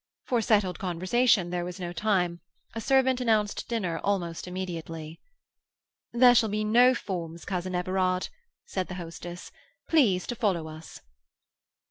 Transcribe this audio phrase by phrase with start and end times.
[0.25, 2.39] For settled conversation there was no time;
[2.73, 5.19] a servant announced dinner almost immediately.
[6.11, 8.29] "There shall be no forms, cousin Everard,"
[8.65, 9.51] said the hostess.
[9.87, 11.01] "Please to follow us."